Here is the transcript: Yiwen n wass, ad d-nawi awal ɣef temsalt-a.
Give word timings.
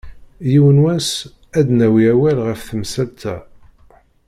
Yiwen 0.51 0.77
n 0.81 0.81
wass, 0.83 1.09
ad 1.57 1.63
d-nawi 1.67 2.03
awal 2.13 2.37
ɣef 2.47 2.59
temsalt-a. 2.69 3.35